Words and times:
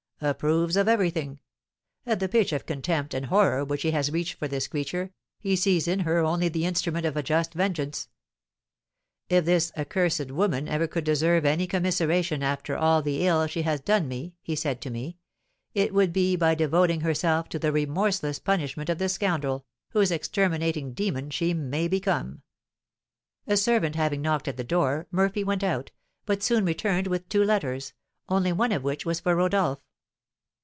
"Approves 0.23 0.77
of 0.77 0.87
everything. 0.87 1.39
At 2.05 2.19
the 2.19 2.29
pitch 2.29 2.53
of 2.53 2.67
contempt 2.67 3.15
and 3.15 3.25
horror 3.25 3.65
which 3.65 3.81
he 3.81 3.89
has 3.89 4.11
reached 4.11 4.35
for 4.35 4.47
this 4.47 4.67
creature, 4.67 5.11
he 5.39 5.55
sees 5.55 5.87
in 5.87 6.01
her 6.01 6.19
only 6.19 6.47
the 6.47 6.63
instrument 6.63 7.07
of 7.07 7.17
a 7.17 7.23
just 7.23 7.55
vengeance. 7.55 8.07
'If 9.29 9.45
this 9.45 9.71
accursed 9.75 10.29
woman 10.29 10.67
ever 10.67 10.85
could 10.85 11.05
deserve 11.05 11.43
any 11.43 11.65
commiseration 11.65 12.43
after 12.43 12.77
all 12.77 13.01
the 13.01 13.25
ill 13.25 13.47
she 13.47 13.63
has 13.63 13.79
done 13.81 14.07
me,' 14.07 14.35
he 14.43 14.55
said 14.55 14.79
to 14.81 14.91
me, 14.91 15.17
'it 15.73 15.91
would 15.91 16.13
be 16.13 16.35
by 16.35 16.53
devoting 16.53 17.01
herself 17.01 17.49
to 17.49 17.57
the 17.57 17.71
remorseless 17.71 18.37
punishment 18.37 18.91
of 18.91 18.99
this 18.99 19.13
scoundrel, 19.13 19.65
whose 19.89 20.11
exterminating 20.11 20.93
demon 20.93 21.31
she 21.31 21.55
may 21.55 21.87
become.'" 21.87 22.43
A 23.47 23.57
servant 23.57 23.95
having 23.95 24.21
knocked 24.21 24.47
at 24.47 24.55
the 24.55 24.63
door, 24.63 25.07
Murphy 25.09 25.43
went 25.43 25.63
out, 25.63 25.89
but 26.27 26.43
soon 26.43 26.63
returned 26.63 27.07
with 27.07 27.27
two 27.27 27.43
letters, 27.43 27.93
only 28.29 28.53
one 28.53 28.71
of 28.71 28.83
which 28.83 29.03
was 29.03 29.19
for 29.19 29.35
Rodolph. 29.35 29.79